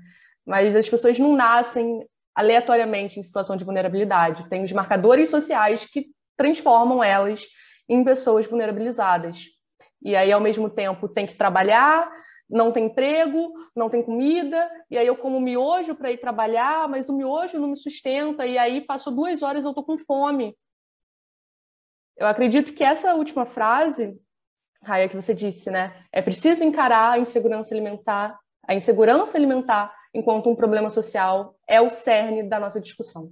Mas 0.45 0.75
as 0.75 0.89
pessoas 0.89 1.17
não 1.17 1.33
nascem 1.37 2.05
aleatoriamente 2.37 3.19
em 3.19 3.23
situação 3.23 3.57
de 3.57 3.65
vulnerabilidade. 3.65 4.47
Tem 4.47 4.63
os 4.63 4.71
marcadores 4.71 5.29
sociais 5.29 5.85
que 5.85 6.11
transformam 6.37 7.03
elas 7.03 7.43
em 7.89 8.03
pessoas 8.03 8.45
vulnerabilizadas. 8.45 9.45
E 10.03 10.15
aí, 10.15 10.31
ao 10.31 10.39
mesmo 10.39 10.69
tempo, 10.69 11.09
tem 11.09 11.25
que 11.25 11.35
trabalhar, 11.35 12.11
não 12.47 12.71
tem 12.71 12.85
emprego, 12.85 13.51
não 13.75 13.89
tem 13.89 14.03
comida, 14.03 14.69
e 14.91 14.97
aí 14.97 15.07
eu 15.07 15.17
como 15.17 15.41
miojo 15.41 15.95
para 15.95 16.11
ir 16.11 16.19
trabalhar, 16.19 16.87
mas 16.87 17.09
o 17.09 17.17
miojo 17.17 17.57
não 17.57 17.69
me 17.69 17.75
sustenta, 17.75 18.45
e 18.45 18.55
aí 18.55 18.81
passou 18.81 19.11
duas 19.11 19.41
horas 19.41 19.63
eu 19.63 19.71
estou 19.71 19.83
com 19.83 19.97
fome. 19.97 20.55
Eu 22.15 22.27
acredito 22.27 22.71
que 22.73 22.83
essa 22.83 23.15
última 23.15 23.47
frase 23.47 24.15
Raia, 24.83 25.09
que 25.09 25.15
você 25.15 25.33
disse, 25.33 25.71
né? 25.71 26.05
É 26.11 26.21
preciso 26.21 26.63
encarar 26.63 27.13
a 27.13 27.19
insegurança 27.19 27.73
alimentar, 27.73 28.39
a 28.67 28.75
insegurança 28.75 29.37
alimentar 29.37 29.91
enquanto 30.17 30.49
um 30.49 30.55
problema 30.55 30.89
social 30.89 31.55
é 31.67 31.79
o 31.79 31.89
cerne 31.89 32.41
da 32.41 32.59
nossa 32.59 32.81
discussão. 32.81 33.31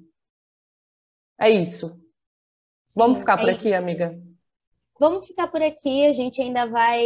É 1.39 1.49
isso. 1.49 1.99
Sim, 2.85 2.99
Vamos 2.99 3.19
ficar 3.19 3.37
por 3.37 3.49
é 3.49 3.53
aqui, 3.53 3.73
amiga? 3.73 4.17
Vamos 4.99 5.25
ficar 5.25 5.47
por 5.47 5.61
aqui. 5.61 6.05
A 6.05 6.13
gente 6.13 6.41
ainda 6.41 6.67
vai 6.67 7.03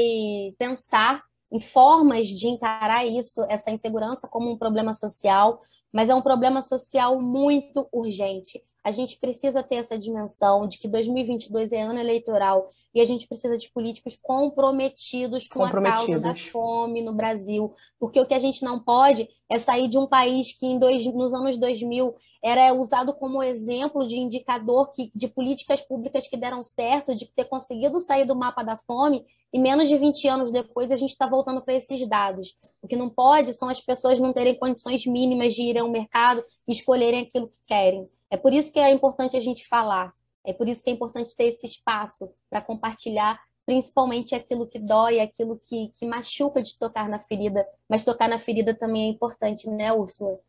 pensar 0.57 1.23
em 1.51 1.59
formas 1.59 2.27
de 2.27 2.47
encarar 2.47 3.05
isso, 3.05 3.43
essa 3.49 3.71
insegurança, 3.71 4.27
como 4.27 4.51
um 4.51 4.57
problema 4.57 4.93
social, 4.93 5.59
mas 5.91 6.09
é 6.09 6.13
um 6.13 6.21
problema 6.21 6.61
social 6.61 7.19
muito 7.21 7.87
urgente. 7.91 8.61
A 8.89 8.91
gente 8.91 9.19
precisa 9.19 9.61
ter 9.61 9.75
essa 9.75 9.99
dimensão 9.99 10.67
de 10.67 10.79
que 10.79 10.87
2022 10.87 11.71
é 11.73 11.83
ano 11.83 11.99
eleitoral 11.99 12.71
e 12.91 12.99
a 12.99 13.05
gente 13.05 13.27
precisa 13.27 13.55
de 13.55 13.69
políticos 13.69 14.17
comprometidos 14.19 15.47
com 15.47 15.59
comprometidos. 15.59 16.01
a 16.01 16.07
causa 16.07 16.19
da 16.19 16.35
fome 16.35 17.03
no 17.03 17.13
Brasil, 17.13 17.71
porque 17.99 18.19
o 18.19 18.25
que 18.25 18.33
a 18.33 18.39
gente 18.39 18.63
não 18.63 18.79
pode 18.79 19.29
é 19.47 19.59
sair 19.59 19.87
de 19.87 19.99
um 19.99 20.07
país 20.07 20.53
que 20.53 20.65
em 20.65 20.79
dois, 20.79 21.05
nos 21.05 21.35
anos 21.35 21.55
2000 21.57 22.15
era 22.43 22.73
usado 22.73 23.13
como 23.13 23.43
exemplo 23.43 24.07
de 24.07 24.17
indicador 24.17 24.91
que, 24.91 25.11
de 25.13 25.27
políticas 25.27 25.81
públicas 25.81 26.27
que 26.27 26.35
deram 26.35 26.63
certo, 26.63 27.13
de 27.13 27.27
ter 27.27 27.45
conseguido 27.45 27.99
sair 27.99 28.25
do 28.25 28.35
mapa 28.35 28.63
da 28.63 28.75
fome, 28.75 29.23
e 29.53 29.59
menos 29.59 29.87
de 29.87 29.97
20 29.97 30.27
anos 30.27 30.51
depois 30.51 30.89
a 30.89 30.95
gente 30.95 31.11
está 31.11 31.27
voltando 31.27 31.61
para 31.61 31.75
esses 31.75 32.07
dados. 32.07 32.55
O 32.81 32.87
que 32.87 32.95
não 32.95 33.07
pode 33.07 33.53
são 33.53 33.69
as 33.69 33.79
pessoas 33.79 34.19
não 34.19 34.33
terem 34.33 34.57
condições 34.57 35.05
mínimas 35.05 35.53
de 35.53 35.61
irem 35.61 35.83
ao 35.83 35.91
mercado 35.91 36.43
e 36.67 36.71
escolherem 36.71 37.21
aquilo 37.21 37.49
que 37.49 37.59
querem. 37.67 38.09
É 38.29 38.37
por 38.37 38.53
isso 38.53 38.71
que 38.71 38.79
é 38.79 38.91
importante 38.91 39.35
a 39.35 39.39
gente 39.39 39.67
falar, 39.67 40.13
é 40.45 40.53
por 40.53 40.67
isso 40.67 40.83
que 40.83 40.89
é 40.89 40.93
importante 40.93 41.35
ter 41.35 41.45
esse 41.45 41.65
espaço 41.65 42.33
para 42.49 42.61
compartilhar 42.61 43.39
principalmente 43.65 44.33
aquilo 44.33 44.67
que 44.67 44.79
dói, 44.79 45.19
aquilo 45.19 45.59
que, 45.59 45.89
que 45.89 46.03
machuca 46.03 46.59
de 46.59 46.77
tocar 46.79 47.07
na 47.07 47.19
ferida, 47.19 47.63
mas 47.87 48.03
tocar 48.03 48.27
na 48.27 48.39
ferida 48.39 48.73
também 48.73 49.03
é 49.03 49.09
importante, 49.09 49.69
né, 49.69 49.93
Úrsula? 49.93 50.39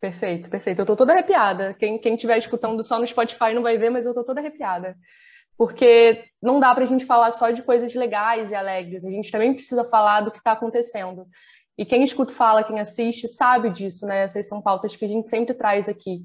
Perfeito, 0.00 0.48
perfeito. 0.48 0.80
Eu 0.80 0.86
tô 0.86 0.94
toda 0.94 1.12
arrepiada. 1.12 1.74
Quem, 1.74 1.98
quem 1.98 2.14
estiver 2.14 2.38
escutando 2.38 2.82
só 2.84 3.00
no 3.00 3.06
Spotify 3.06 3.52
não 3.52 3.62
vai 3.62 3.76
ver, 3.76 3.90
mas 3.90 4.06
eu 4.06 4.14
tô 4.14 4.22
toda 4.22 4.40
arrepiada. 4.40 4.96
Porque 5.58 6.24
não 6.40 6.60
dá 6.60 6.72
para 6.72 6.84
a 6.84 6.86
gente 6.86 7.04
falar 7.04 7.32
só 7.32 7.50
de 7.50 7.62
coisas 7.62 7.92
legais 7.92 8.52
e 8.52 8.54
alegres, 8.54 9.04
a 9.04 9.10
gente 9.10 9.32
também 9.32 9.52
precisa 9.52 9.82
falar 9.82 10.20
do 10.20 10.30
que 10.30 10.38
está 10.38 10.52
acontecendo. 10.52 11.26
E 11.76 11.84
quem 11.84 12.04
escuta 12.04 12.32
fala, 12.32 12.62
quem 12.62 12.78
assiste, 12.78 13.26
sabe 13.26 13.68
disso, 13.68 14.06
né? 14.06 14.22
Essas 14.22 14.46
são 14.46 14.62
pautas 14.62 14.94
que 14.94 15.04
a 15.04 15.08
gente 15.08 15.28
sempre 15.28 15.54
traz 15.54 15.88
aqui 15.88 16.24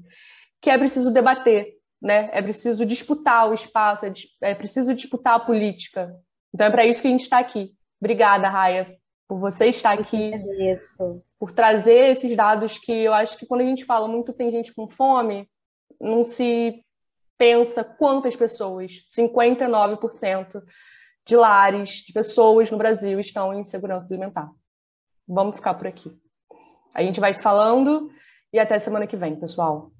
que 0.60 0.70
é 0.70 0.78
preciso 0.78 1.12
debater, 1.12 1.74
né? 2.00 2.28
É 2.32 2.42
preciso 2.42 2.84
disputar 2.84 3.48
o 3.48 3.54
espaço, 3.54 4.06
é, 4.06 4.12
é 4.42 4.54
preciso 4.54 4.94
disputar 4.94 5.34
a 5.34 5.40
política. 5.40 6.14
Então 6.54 6.66
é 6.66 6.70
para 6.70 6.86
isso 6.86 7.00
que 7.00 7.08
a 7.08 7.10
gente 7.10 7.22
está 7.22 7.38
aqui. 7.38 7.72
Obrigada, 8.00 8.48
Raia, 8.48 8.96
por 9.28 9.38
você 9.38 9.66
estar 9.66 9.92
aqui, 9.92 10.32
por 11.38 11.52
trazer 11.52 12.10
esses 12.10 12.34
dados 12.36 12.78
que 12.78 12.92
eu 12.92 13.12
acho 13.12 13.36
que 13.36 13.46
quando 13.46 13.62
a 13.62 13.64
gente 13.64 13.84
fala 13.84 14.06
muito 14.06 14.32
tem 14.32 14.50
gente 14.50 14.74
com 14.74 14.88
fome, 14.88 15.48
não 16.00 16.24
se 16.24 16.82
pensa 17.38 17.84
quantas 17.84 18.36
pessoas, 18.36 19.04
59% 19.08 20.62
de 21.26 21.36
lares, 21.36 22.04
de 22.06 22.12
pessoas 22.12 22.70
no 22.70 22.78
Brasil 22.78 23.18
estão 23.18 23.52
em 23.52 23.60
insegurança 23.60 24.08
alimentar. 24.12 24.50
Vamos 25.26 25.56
ficar 25.56 25.74
por 25.74 25.86
aqui. 25.86 26.16
A 26.94 27.02
gente 27.02 27.20
vai 27.20 27.32
se 27.32 27.42
falando 27.42 28.10
e 28.52 28.58
até 28.58 28.78
semana 28.78 29.06
que 29.06 29.16
vem, 29.16 29.38
pessoal. 29.38 29.90